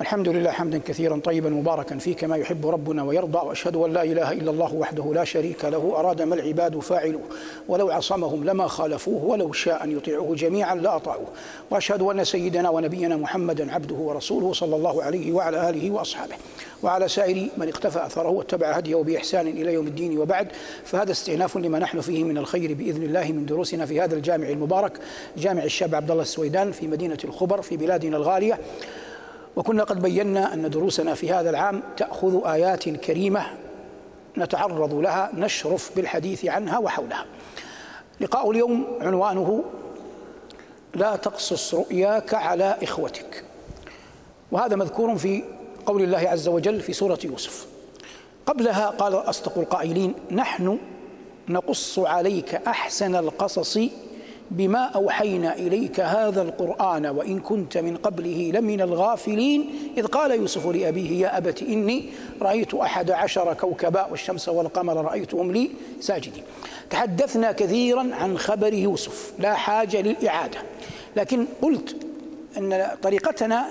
[0.00, 4.32] الحمد لله حمدا كثيرا طيبا مباركا فيه كما يحب ربنا ويرضى وأشهد أن لا إله
[4.32, 7.22] إلا الله وحده لا شريك له أراد ما العباد فاعلوه
[7.68, 11.26] ولو عصمهم لما خالفوه ولو شاء أن يطيعوه جميعا لاطاعوه
[11.70, 16.34] وأشهد أن سيدنا ونبينا محمدا عبده ورسوله صلى الله عليه وعلى آله وأصحابه.
[16.82, 20.48] وعلى سائر من اقتفى أثره واتبع هديه بإحسان إلى يوم الدين وبعد
[20.84, 24.92] فهذا استئناف لما نحن فيه من الخير بإذن الله من دروسنا في هذا الجامع المبارك
[25.36, 28.58] جامع الشاب عبد الله السويدان في مدينة الخبر في بلادنا الغالية.
[29.56, 33.46] وكنا قد بينا أن دروسنا في هذا العام تأخذ آيات كريمة
[34.38, 37.24] نتعرض لها نشرف بالحديث عنها وحولها.
[38.20, 39.64] لقاء اليوم عنوانه
[40.94, 43.44] لا تقصص رؤياك على إخوتك
[44.52, 45.42] وهذا مذكور في
[45.86, 47.66] قول الله عز وجل في سورة يوسف.
[48.46, 50.78] قبلها قال أصدق القائلين نحن
[51.48, 53.78] نقص عليك أحسن القصص
[54.50, 59.70] بما أوحينا إليك هذا القرآن وإن كنت من قبله لمن الغافلين.
[59.96, 62.04] إذ قال يوسف لأبيه يا أبت إني
[62.42, 65.70] رأيت أحد عشر كوكبا والشمس والقمر رأيتهم لي
[66.00, 66.42] ساجدين.
[66.90, 70.58] تحدثنا كثيرا عن خبر يوسف لا حاجة للإعادة.
[71.16, 71.96] لكن قلت
[72.58, 73.66] أن طريقتنا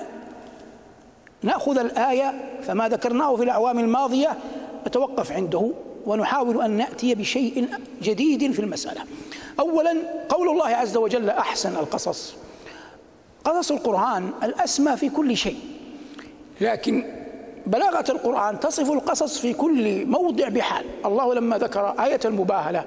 [1.44, 4.38] نأخذ الآية فما ذكرناه في الأعوام الماضية
[4.88, 5.72] نتوقف عنده
[6.06, 7.68] ونحاول أن نأتي بشيء
[8.02, 9.02] جديد في المسألة.
[9.60, 9.96] أولا
[10.30, 12.36] قول الله عز وجل أحسن القصص.
[13.46, 15.60] قصص القرآن الأسمى في كل شيء
[16.62, 17.06] لكن
[17.66, 20.86] بلاغة القرآن تصف القصص في كل موضع بحال.
[21.06, 22.86] الله لما ذكر آية المباهلة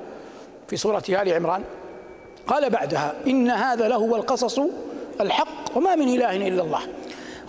[0.68, 1.62] في سورة آل عمران
[2.46, 4.60] قال بعدها إن هذا لهو القصص
[5.20, 6.80] الحق وما من إله إلا الله.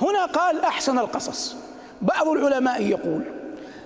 [0.01, 1.55] هنا قال أحسن القصص.
[2.01, 3.21] بعض العلماء يقول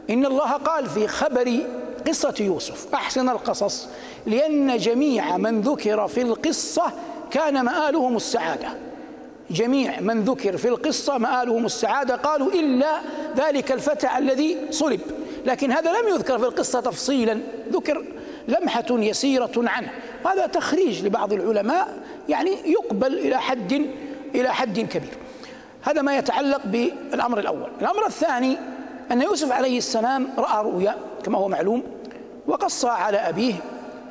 [0.10, 1.60] إن الله قال في خبر
[2.08, 3.88] قصة يوسف أحسن القصص.
[4.26, 6.92] لأن جميع من ذكر في القصة
[7.32, 8.68] كان مآلهم السعادة.
[9.50, 13.00] جميع من ذكر في القصة مآلهم السعادة قالوا إلا
[13.38, 15.02] ذلك الفتى الذي صلب.
[15.46, 17.40] لكن هذا لم يذكر في القصة تفصيلا
[17.72, 18.06] ذكر
[18.48, 19.92] لمحة يسيرة عنه.
[20.26, 21.88] وهذا تخريج لبعض العلماء
[22.30, 23.86] يعني يقبل إلى حد
[24.36, 25.18] إلى حد كبير.
[25.82, 27.70] هذا ما يتعلق بالأمر الأول.
[27.82, 28.58] الأمر الثاني
[29.12, 31.84] أن يوسف عليه السلام رأى رؤيا كما هو معلوم
[32.48, 33.54] وقص على أبيه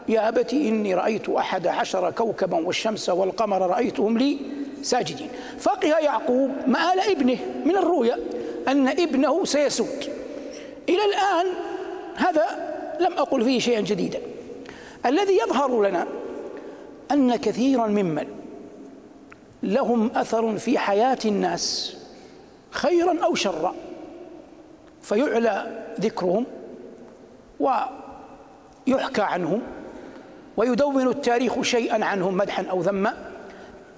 [0.08, 4.38] يا أبت إني رأيت أحد عشر كوكبا والشمس والقمر رأيتهم لي
[4.82, 5.28] ساجدين.
[5.58, 8.18] فقه يعقوب مآل ابنه من الرؤيا
[8.68, 10.10] أن ابنه سيسود.
[10.88, 11.46] إلى الآن
[12.16, 12.46] هذا
[13.00, 14.20] لم أقل فيه شيئا جديدا.
[15.06, 16.06] الذي يظهر لنا
[17.12, 18.26] أن كثيرا ممن
[19.62, 21.96] لهم أثر في حياة الناس
[22.70, 23.74] خيرا أو شرا
[25.02, 26.46] فيعلى ذكرهم
[28.88, 29.62] ويحكى عنهم
[30.56, 33.14] ويدون التاريخ شيئا عنهم مدحا أو ذما.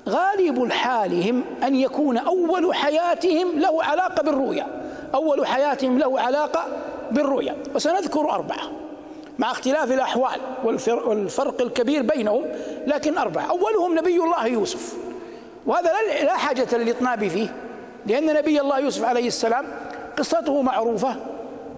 [0.09, 4.67] غالب حالهم أن يكون أول حياتهم له علاقة بالرؤيا.
[5.15, 6.67] أول حياتهم له علاقة
[7.11, 7.57] بالرؤيا.
[7.75, 8.71] وسنذكر أربعة
[9.39, 12.45] مع اختلاف الأحوال والفرق الكبير بينهم
[12.87, 13.51] لكن أربعة.
[13.51, 14.97] أولهم نبي الله يوسف.
[15.67, 17.55] وهذا لا حاجة للإطناب فيه
[18.07, 19.67] لأن نبي الله يوسف عليه السلام
[20.19, 21.17] قصته معروفة.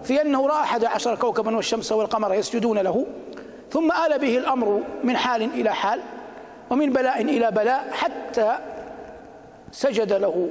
[0.03, 3.05] في أنه رأى أحد عشر كوكبا والشمس والقمر يسجدون له
[3.71, 5.99] ثم آل به الأمر من حال إلى حال
[6.69, 8.57] ومن بلاء إلى بلاء حتى
[9.71, 10.49] سجد له.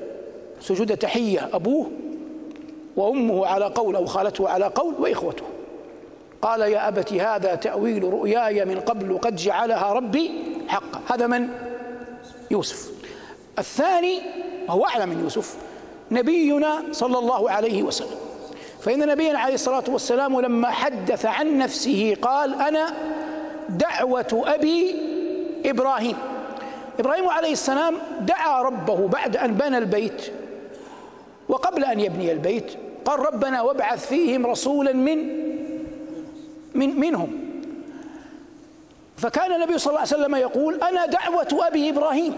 [0.61, 1.91] سجود تحية أبوه
[2.97, 5.45] وأمه على قول أو خالته على قول وإخوته.
[6.43, 10.31] قال يا أبت هذا تأويل رؤياي من قبل قد جعلها ربي
[10.69, 11.01] حقا.
[11.15, 11.49] هذا من؟
[12.51, 12.91] يوسف.
[13.59, 14.21] الثاني
[14.69, 15.57] وهو أعلى من يوسف
[16.11, 18.30] نبينا صلى الله عليه وسلم.
[18.81, 22.95] فإن نبينا عليه الصلاة والسلام لما حدث عن نفسه قال أنا
[23.69, 24.97] دعوة أبي
[25.67, 26.17] إبراهيم.
[26.99, 30.33] إبراهيم عليه السلام دعا ربه بعد أن بنى البيت
[31.49, 32.73] وقبل أن يبني البيت.
[33.05, 35.41] قال ربنا وابعث فيهم رسولا من
[36.75, 37.41] من منهم.
[39.17, 42.37] فكان النبي صلى الله عليه وسلم يقول أنا دعوة أبي إبراهيم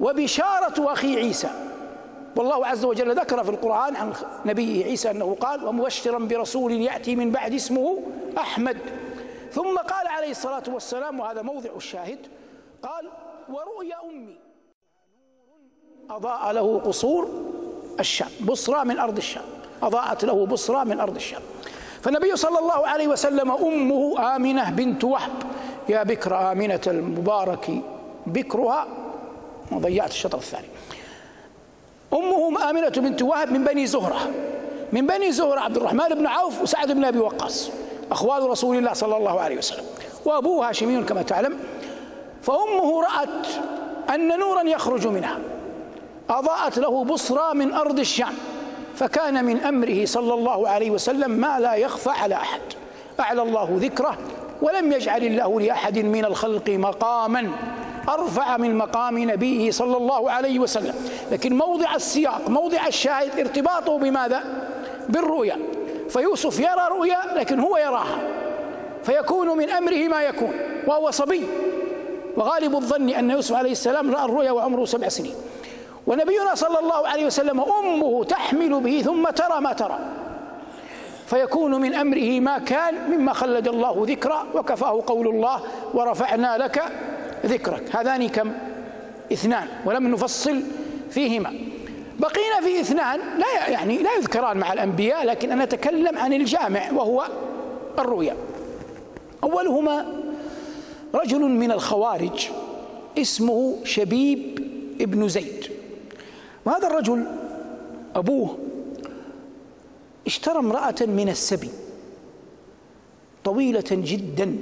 [0.00, 1.63] وبشارة أخي عيسى.
[2.36, 4.12] والله عز وجل ذكر في القرآن عن
[4.44, 7.98] نبيه عيسى أنه قال ومبشرا برسول يأتي من بعد اسمه
[8.38, 8.78] أحمد.
[9.52, 12.18] ثم قال عليه الصلاة والسلام وهذا موضع الشاهد
[12.82, 13.08] قال
[13.48, 14.36] ورؤيا أمي.
[16.10, 17.28] أضاء له قصور
[18.00, 19.44] الشام بصرى من أرض الشام
[19.82, 21.42] أضاءت له بصرى من أرض الشام.
[22.02, 25.32] فالنبي صلى الله عليه وسلم أمه آمنة بنت وهب
[25.88, 27.70] يا بكر آمنة المبارك
[28.26, 28.86] بكرها.
[29.72, 30.66] وضيعت الشطر الثاني.
[32.14, 34.30] أمه آمنة بنت وهب من بني زهرة.
[34.92, 37.70] من بني زهرة عبد الرحمن بن عوف وسعد بن أبي وقاص
[38.10, 39.84] أخوال رسول الله صلى الله عليه وسلم
[40.24, 41.58] وأبوه هاشمي كما تعلم.
[42.42, 43.46] فأمه رأت
[44.14, 45.38] أن نورا يخرج منها.
[46.30, 48.34] أضاءت له بصرى من أرض الشام
[48.94, 52.60] فكان من أمره صلى الله عليه وسلم ما لا يخفى على أحد.
[53.20, 54.18] أعلى الله ذكره
[54.62, 57.50] ولم يجعل الله لأحد من الخلق مقاما.
[58.08, 60.94] أرفع من مقام نبيه صلى الله عليه وسلم.
[61.32, 64.44] لكن موضع السياق موضع الشاهد ارتباطه بماذا؟
[65.08, 65.58] بالرؤيا.
[66.08, 68.18] فيوسف يرى رؤيا لكن هو يراها.
[69.04, 70.52] فيكون من أمره ما يكون
[70.86, 71.46] وهو صبي.
[72.36, 75.34] وغالب الظن أن يوسف عليه السلام رأى الرؤيا وعمره سبع سنين.
[76.06, 79.98] ونبينا صلى الله عليه وسلم أمه تحمل به ثم ترى ما ترى.
[81.26, 85.60] فيكون من أمره ما كان مما خلد الله ذكرى وكفاه قول الله
[85.94, 86.82] ورفعنا لك
[87.44, 87.96] ذكرك.
[87.96, 88.52] هذان كم؟
[89.32, 90.62] اثنان ولم نفصل
[91.10, 91.54] فيهما.
[92.18, 97.26] بقينا في اثنان لا يعني لا يذكران مع الأنبياء لكن أنا أتكلم عن الجامع وهو
[97.98, 98.36] الرؤيا.
[99.42, 100.06] أولهما
[101.14, 102.48] رجل من الخوارج
[103.18, 104.68] اسمه شبيب
[105.00, 105.70] ابن زيد.
[106.64, 107.26] وهذا الرجل
[108.14, 108.58] أبوه
[110.26, 111.70] اشترى امرأة من السبي
[113.44, 114.58] طويلة جدا.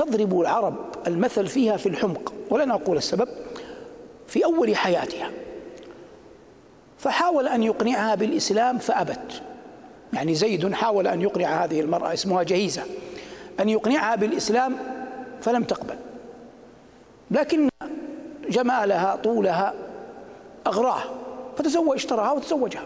[0.00, 0.74] تضرب العرب
[1.06, 3.28] المثل فيها في الحمق ولن أقول السبب
[4.26, 5.30] في أول حياتها.
[6.98, 9.42] فحاول أن يقنعها بالإسلام فأبت.
[10.12, 12.82] يعني زيد حاول أن يقنع هذه المرأة اسمها جهيزة
[13.60, 14.76] أن يقنعها بالإسلام
[15.40, 15.96] فلم تقبل.
[17.30, 17.68] لكن
[18.48, 19.74] جمالها طولها
[20.66, 21.02] أغراه
[21.58, 22.84] فتزوج اشتراها وتزوجها.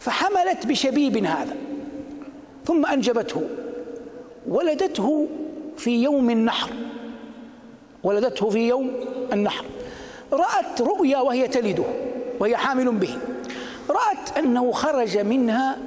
[0.00, 1.56] فحملت بشبيب هذا
[2.64, 3.42] ثم أنجبته
[4.48, 5.28] ولدته
[5.78, 6.70] في يوم النحر
[8.04, 8.90] ولدته في يوم
[9.32, 9.64] النحر.
[10.32, 11.84] رأت رؤيا وهي تلده
[12.40, 13.18] وهي حامل به.
[13.90, 15.78] رأت أنه خرج منها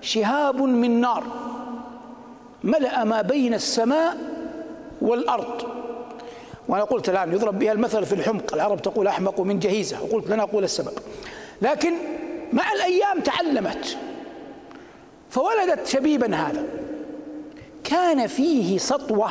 [0.00, 1.24] شهاب من نار
[2.64, 4.16] ملأ ما بين السماء
[5.02, 5.62] والأرض.
[6.68, 10.40] وأنا قلت الآن يضرب بها المثل في الحمق العرب تقول أحمق من جهيزة وقلت لن
[10.40, 10.92] أقول السبب.
[11.62, 11.94] لكن
[12.52, 13.96] مع الأيام تعلمت
[15.30, 16.64] فولدت شبيبا هذا.
[17.84, 19.30] كان فيه سطوة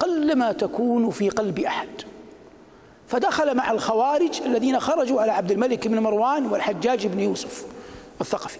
[0.00, 1.88] قلما تكون في قلب أحد.
[3.08, 7.66] فدخل مع الخوارج الذين خرجوا على عبد الملك بن مروان والحجاج بن يوسف
[8.20, 8.58] الثقفي.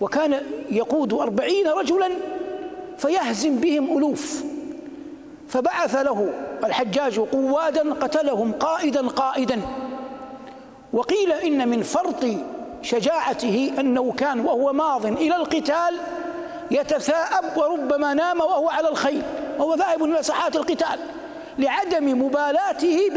[0.00, 2.10] وكان يقود أربعين رجلا
[2.98, 4.44] فيهزم بهم ألوف.
[5.48, 6.32] فبعث له
[6.64, 9.60] الحجاج قوادا قتلهم قائدا قائدا.
[10.92, 12.24] وقيل إن من فرط
[12.82, 15.94] شجاعته أنه كان وهو ماض إلى القتال
[16.70, 19.22] يتثاءب وربما نام وهو على الخيل
[19.58, 20.98] وهو ذاهب إلى ساحات القتال
[21.58, 23.10] لعدم مبالاته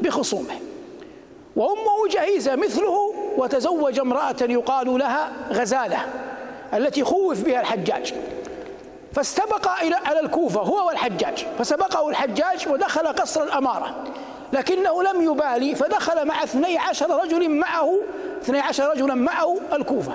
[0.00, 0.54] بخصومه.
[1.56, 5.98] وأمه جهيزة مثله وتزوج امرأة يقال لها غزالة
[6.74, 8.14] التي خوف بها الحجاج.
[9.14, 11.46] فاستبق إلى على الكوفة هو والحجاج.
[11.58, 13.94] فسبقه الحجاج ودخل قصر الأمارة.
[14.52, 17.98] لكنه لم يبالي فدخل مع اثني عشر رجل معه
[18.42, 20.12] اثني عشر رجلا معه الكوفة.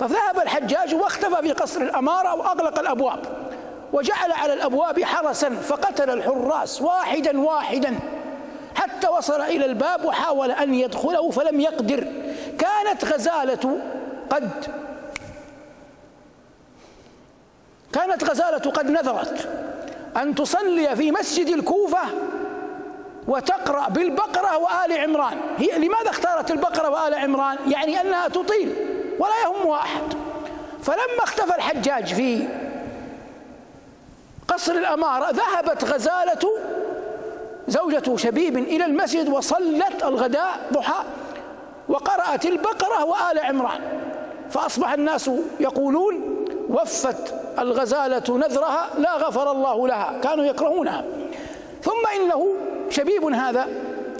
[0.00, 3.20] فذهب الحجاج واختفى في قصر الأمارة وأغلق الأبواب
[3.92, 7.98] وجعل على الأبواب حرسا فقتل الحراس واحدا واحدا
[8.74, 12.06] حتى وصل إلى الباب وحاول أن يدخله فلم يقدر.
[12.58, 13.80] كانت غزالة
[14.30, 14.50] قد
[17.92, 19.48] كانت غزالة قد نذرت
[20.16, 22.02] أن تصلي في مسجد الكوفة
[23.28, 25.38] وتقرأ بالبقرة وآل عمران.
[25.58, 28.89] هي لماذا اختارت البقرة وآل عمران؟ يعني أنها تطيل.
[29.20, 30.02] ولا يهمها أحد.
[30.82, 32.48] فلما اختفى الحجاج في
[34.48, 36.50] قصر الأمارة ذهبت غزالة
[37.68, 41.04] زوجة شبيب إلى المسجد وصلت الغداء ضحى
[41.88, 43.80] وقرأت البقرة وآل عمران.
[44.50, 51.04] فأصبح الناس يقولون وفت الغزالة نذرها لا غفر الله لها كانوا يكرهونها.
[51.82, 52.54] ثم إنه
[52.90, 53.68] شبيب هذا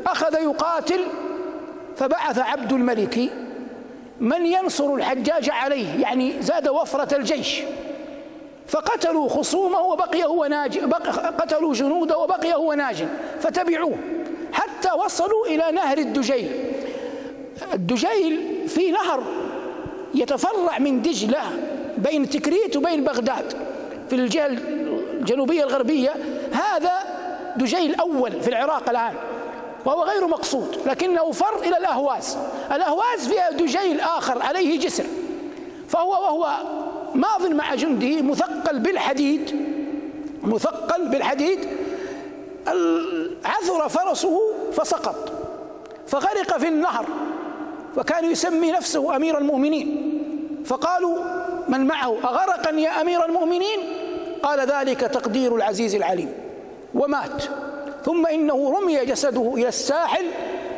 [0.07, 1.01] أخذ يقاتل
[1.97, 3.31] فبعث عبد الملك
[4.21, 7.63] من ينصر الحجاج عليه؟ يعني زاد وفرة الجيش.
[8.67, 10.79] فقتلوا خصومه وبقي هو ناج
[11.39, 13.05] قتلوا جنوده وبقي هو ناج
[13.41, 13.97] فتبعوه
[14.53, 16.51] حتى وصلوا إلى نهر الدجيل.
[17.75, 19.23] الدجيل في نهر
[20.15, 21.43] يتفرع من دجلة
[21.99, 23.55] بين تكريت وبين بغداد
[24.09, 26.15] في الجهة الجنوبية الغربية.
[26.53, 26.93] هذا
[27.57, 29.15] دجيل أول في العراق الآن.
[29.85, 32.39] وهو غير مقصود لكنه فر إلى الأهواز.
[32.73, 35.05] الأهواز فيها دجيل آخر عليه جسر.
[35.89, 36.49] فهو وهو
[37.15, 39.67] ماض مع جنده مثقل بالحديد
[40.43, 41.69] مثقل بالحديد
[43.45, 44.41] عثر فرسه
[44.73, 45.33] فسقط.
[46.07, 47.07] فغرق في النهر
[47.97, 50.07] وكان يسمي نفسه أمير المؤمنين.
[50.65, 51.19] فقالوا
[51.69, 53.79] من معه؟ أغرقا يا أمير المؤمنين؟
[54.43, 56.33] قال ذلك تقدير العزيز العليم.
[56.95, 57.45] ومات.
[58.05, 60.27] ثم إنه رمي جسده إلى الساحل.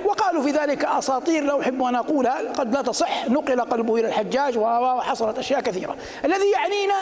[0.04, 3.28] وقالوا في ذلك أساطير لا أحب أن أقولها قد لا تصح.
[3.28, 5.96] نقل قلبه إلى الحجاج وحصلت أشياء كثيرة.
[6.24, 6.94] الذي يعنينا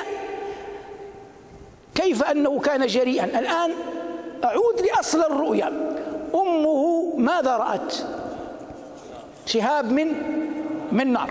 [1.94, 3.24] كيف أنه كان جريئا.
[3.24, 3.70] الآن
[4.44, 5.96] أعود لأصل الرؤيا.
[6.34, 7.94] أمه ماذا رأت؟
[9.46, 10.12] شهاب من
[10.92, 11.30] من نار.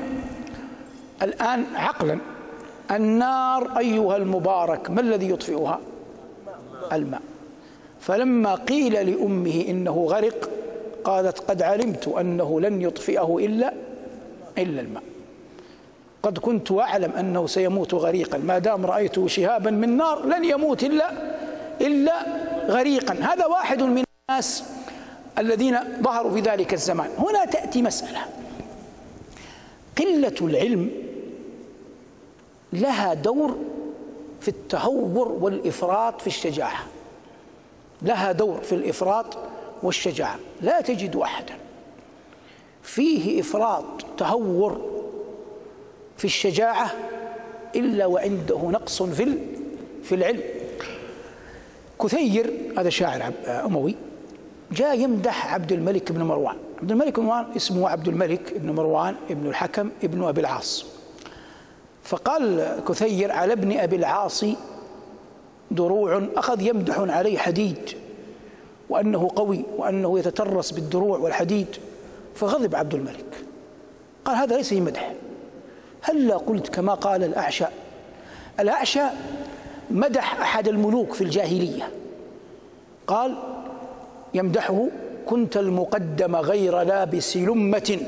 [1.22, 2.20] الآن عقلا.
[2.92, 5.80] النار أيها المبارك ما الذي يطفئها؟
[6.92, 7.22] الماء.
[8.00, 10.50] فلما قيل لأمه إنه غرق
[11.04, 13.74] قالت قد علمت أنه لن يطفئه إلا
[14.58, 15.04] إلا الماء.
[16.24, 18.38] قد كنت أعلم أنه سيموت غريقا.
[18.38, 21.12] ما دام رأيته شهابا من نار لن يموت إلا
[21.82, 22.26] إلا
[22.68, 23.14] غريقا.
[23.14, 24.64] هذا واحد من الناس
[25.38, 27.10] الذين ظهروا في ذلك الزمان.
[27.18, 28.26] هنا تأتي مسألة.
[29.98, 30.90] قلة العلم
[32.74, 33.58] لها دور
[34.42, 36.84] في التهور والإفراط في الشجاعة.
[38.02, 39.38] لها دور في الإفراط
[39.84, 40.40] والشجاعة.
[40.62, 41.54] لا تجد أحدا
[42.84, 43.86] فيه إفراط
[44.18, 44.82] تهور
[46.18, 46.92] في الشجاعة
[47.76, 49.38] إلا وعنده نقص في
[50.04, 50.42] في العلم.
[52.04, 53.96] كثير هذا شاعر أموي
[54.72, 56.56] جاء يمدح عبد الملك بن مروان.
[56.82, 60.86] عبد الملك بن مروان اسمه عبد الملك بن مروان ابن الحكم ابن أبي العاص.
[62.04, 64.46] فقال كثير على ابن أبي العاص
[65.72, 67.90] دروع أخذ يمدح عليه حديد
[68.90, 71.68] وأنه قوي وأنه يتترس بالدروع والحديد
[72.36, 73.44] فغضب عبد الملك.
[74.26, 75.14] قال هذا ليس مدح
[76.02, 77.66] هلا قلت كما قال الأعشى
[78.60, 79.04] الأعشى
[79.92, 81.90] مدح أحد الملوك في الجاهلية.
[83.08, 83.36] قال
[84.34, 84.88] يمدحه
[85.26, 88.00] كنت المقدم غير لابس لمة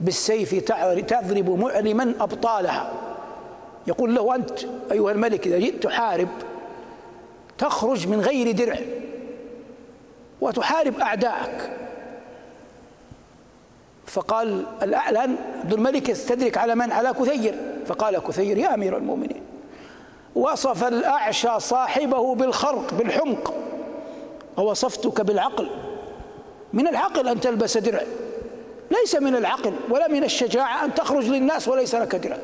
[0.00, 0.54] بالسيف
[1.00, 2.92] تضرب معلما أبطالها.
[3.86, 4.60] يقول له أنت
[4.92, 6.28] أيها الملك إذا جئت تحارب
[7.58, 8.78] تخرج من غير درع.
[10.40, 11.70] وتحارب أعداءك.
[14.06, 17.54] فقال الأعلن عبد الملك يستدرك على من؟ على كثير.
[17.86, 19.42] فقال كثير يا أمير المؤمنين
[20.34, 23.54] وصف الأعشى صاحبه بالخرق بالحمق.
[24.56, 25.70] ووصفتك بالعقل.
[26.72, 28.02] من العقل أن تلبس درع.
[28.90, 32.38] ليس من العقل ولا من الشجاعة أن تخرج للناس وليس لك درع.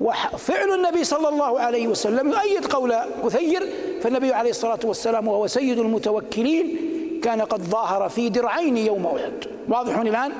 [0.00, 3.68] وفعل النبي صلى الله عليه وسلم يؤيد قول كثير
[4.02, 6.76] فالنبي عليه الصلاة والسلام وهو سيد المتوكلين
[7.22, 9.32] كان قد ظاهر في درعين يوم أحد.
[9.68, 10.32] واضح الآن؟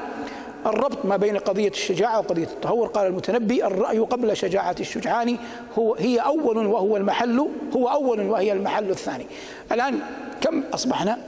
[0.67, 2.87] الربط ما بين قضية الشجاعة وقضية التهور.
[2.87, 5.37] قال المتنبي الرأي قبل شجاعة الشجعان
[5.79, 9.27] هو هي أول وهو المحل هو أول وهي المحل الثاني.
[9.73, 10.01] الآن
[10.41, 11.19] كم أصبحنا؟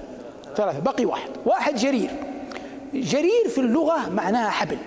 [0.56, 0.80] ثلاثة.
[0.80, 1.30] بقي واحد.
[1.46, 2.10] واحد جرير.
[2.94, 4.78] جرير في اللغة معناها حبل.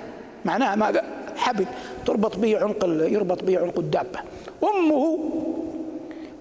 [0.46, 1.04] معناها ماذا؟
[1.38, 1.66] حبل.
[2.06, 4.20] تربط به عنق يربط به عنق الدابة.
[4.64, 5.20] أمه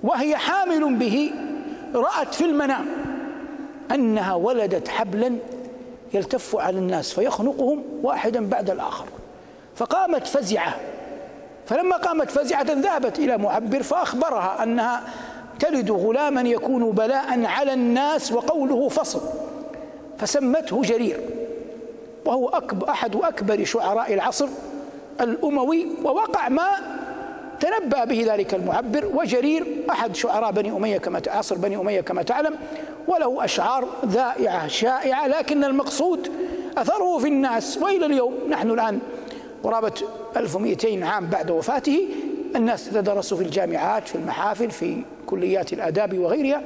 [0.03, 1.33] وهي حامل به
[1.95, 2.87] رأت في المنام
[3.95, 5.37] أنها ولدت حبلا
[6.15, 9.05] يلتف على الناس فيخنقهم واحدا بعد الآخر.
[9.77, 10.77] فقامت فزعة.
[11.67, 15.03] فلما قامت فزعة ذهبت إلى معبر فأخبرها أنها
[15.59, 19.21] تلد غلاما يكون بلاء على الناس وقوله فصل.
[20.19, 21.21] فسمته جرير.
[22.25, 24.49] وهو أكبر أحد أكبر شعراء العصر
[25.21, 26.69] الأموي ووقع ما
[27.62, 32.59] تنبأ به ذلك المعبر وجرير أحد شعراء بني أمية كما عصر بني أمية كما تعلم
[33.09, 36.31] وله أشعار ذائعة شائعة لكن المقصود
[36.78, 37.78] أثره في الناس.
[37.78, 38.99] وإلى اليوم نحن الآن
[39.62, 39.92] قرابة
[40.37, 42.09] 1200 عام بعد وفاته
[42.57, 46.62] الناس تدرس في الجامعات في المحافل في كليات الآداب وغيرها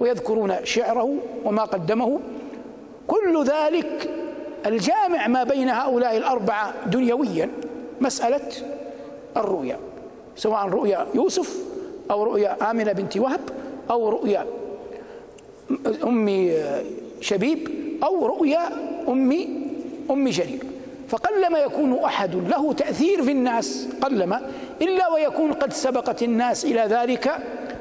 [0.00, 2.20] ويذكرون شعره وما قدمه.
[3.06, 4.10] كل ذلك
[4.66, 7.50] الجامع ما بين هؤلاء الأربعة دنيويا
[8.00, 8.50] مسألة
[9.36, 9.93] الرؤيا.
[10.36, 11.56] سواء رؤيا يوسف
[12.10, 13.40] أو رؤيا آمنة بنت وهب
[13.90, 14.46] أو رؤيا
[16.04, 16.50] أم
[17.20, 17.68] شبيب
[18.02, 18.68] أو رؤيا
[19.08, 19.32] أم
[20.10, 20.58] أم جرير.
[21.08, 24.50] فقلما يكون أحد له تأثير في الناس قلما
[24.82, 27.38] إلا ويكون قد سبقت الناس إلى ذلك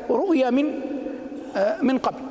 [0.10, 0.80] رؤيا من
[1.82, 2.22] من قبل.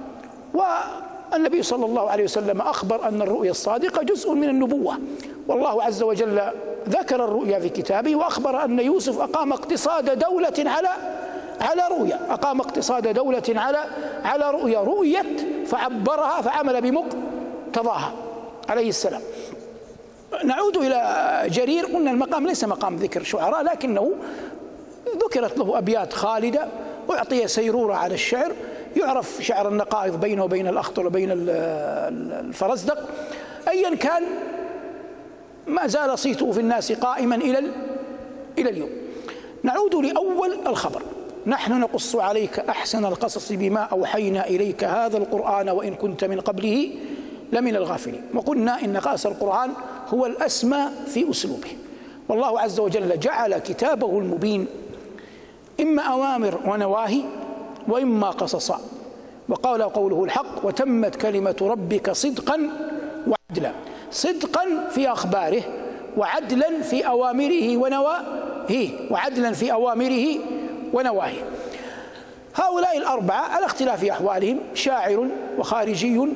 [0.55, 4.99] والنبي صلى الله عليه وسلم أخبر أن الرؤيا الصادقة جزء من النبوة.
[5.49, 6.43] والله عز وجل
[6.89, 10.89] ذكر الرؤيا في كتابه وأخبر أن يوسف أقام اقتصاد دولة على
[11.61, 13.79] على رؤيا أقام اقتصاد دولة على
[14.25, 18.13] على رؤيا رؤيت فعبرها فعمل بمقتضاها
[18.69, 19.21] عليه السلام.
[20.45, 24.13] نعود إلى جرير قلنا المقام ليس مقام ذكر شعراء لكنه
[25.25, 26.69] ذكرت له أبيات خالدة
[27.11, 28.53] أعطي سيرورة على الشعر
[28.97, 32.99] يعرف شعر النقائض بينه وبين الأخطل وبين الفرزدق.
[33.69, 34.23] أيا كان
[35.67, 37.59] ما زال صيته في الناس قائما إلى
[38.59, 38.91] إلى اليوم.
[39.63, 41.03] نعود لأول الخبر.
[41.47, 46.91] نحن نقص عليك أحسن القصص بما أوحينا إليك هذا القرآن وإن كنت من قبله
[47.53, 48.23] لمن الغافلين.
[48.35, 49.71] وقلنا إن قاس القرآن
[50.09, 51.77] هو الاسمى في أسلوبه.
[52.29, 54.67] والله عز وجل جعل كتابه المبين
[55.81, 57.23] إما أوامر ونواهي
[57.89, 58.81] وإما قصصا
[59.49, 62.71] وقال قوله الحق وتمت كلمة ربك صدقا
[63.27, 63.73] وعدلا.
[64.13, 65.63] صدقا في أخباره
[66.17, 70.27] وعدلا في أوامره ونواهيه وعدلا في أوامره
[70.93, 71.43] ونواهيه.
[72.55, 75.29] هؤلاء الأربعة على اختلاف أحوالهم شاعر
[75.59, 76.29] وخارجي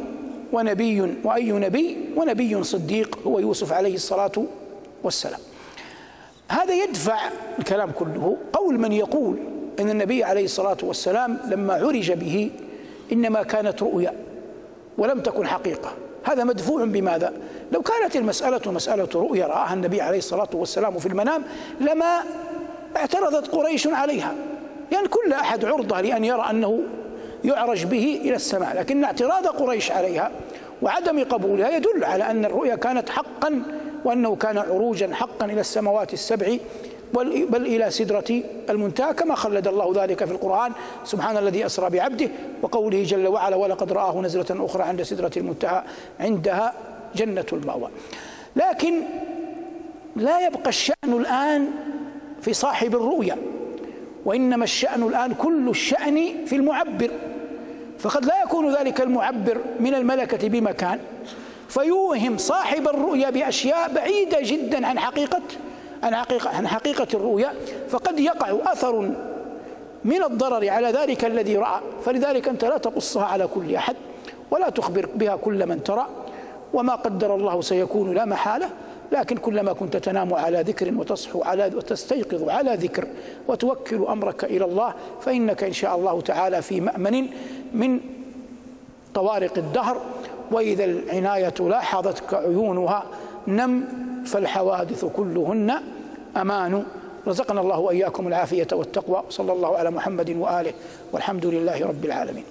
[0.52, 4.32] ونبي وأي نبي ونبي صديق هو يوسف عليه الصلاة
[5.02, 5.40] والسلام.
[6.48, 7.18] هذا يدفع
[7.58, 8.36] الكلام كله.
[8.52, 9.36] قول من يقول
[9.80, 12.50] إن النبي عليه الصلاة والسلام لما عرج به
[13.12, 14.12] إنما كانت رؤيا
[14.98, 15.92] ولم تكن حقيقة.
[16.24, 17.32] هذا مدفوع بماذا؟
[17.72, 21.42] لو كانت المسألة مسألة رؤيا رآها النبي عليه الصلاة والسلام في المنام
[21.80, 22.20] لما
[22.96, 24.34] اعترضت قريش عليها.
[24.92, 26.80] يعني كل أحد عرضة لأن يرى أنه
[27.44, 28.76] يعرج به إلى السماء.
[28.76, 30.30] لكن اعتراض قريش عليها
[30.82, 33.62] وعدم قبولها يدل على أن الرؤيا كانت حقا
[34.04, 36.56] وأنه كان عروجا حقا إلى السماوات السبع
[37.14, 40.72] بل إلى سدرة المنتهى كما خلد الله ذلك في القرآن
[41.04, 42.28] سبحان الذي أسرى بعبده
[42.62, 45.82] وقوله جل وعلا ولقد رآه نزلة أخرى عند سدرة المنتهى
[46.20, 46.72] عندها
[47.14, 47.88] جنة المأوى.
[48.56, 49.02] لكن
[50.16, 51.70] لا يبقى الشأن الآن
[52.42, 53.36] في صاحب الرؤيا
[54.24, 57.10] وإنما الشأن الآن كل الشأن في المعبر.
[57.98, 60.98] فقد لا يكون ذلك المعبر من الملكة بمكان
[61.68, 65.42] فيوهم صاحب الرؤيا بأشياء بعيدة جدا عن حقيقة
[66.02, 67.54] عن حقيقة, عن حقيقة الرؤيا
[67.88, 69.10] فقد يقع أثر
[70.04, 71.80] من الضرر على ذلك الذي رأى.
[72.04, 73.96] فلذلك أنت لا تقصها على كل أحد
[74.50, 76.06] ولا تخبر بها كل من ترى.
[76.74, 78.70] وما قدر الله سيكون لا محالة
[79.12, 83.06] لكن كلما كنت تنام على ذكر وتصحو على وتستيقظ على ذكر
[83.48, 87.26] وتوكل أمرك إلى الله فإنك إن شاء الله تعالى في مأمن
[87.74, 88.00] من
[89.14, 90.00] طوارق الدهر.
[90.50, 93.02] وإذا العناية لاحظتك عيونها
[93.46, 93.84] نم
[94.26, 95.72] فالحوادث كلهن
[96.36, 96.84] أمان.
[97.26, 100.72] رزقنا الله وإياكم العافية والتقوى صلى الله على محمد وآله
[101.12, 102.44] والحمد لله رب العالمين.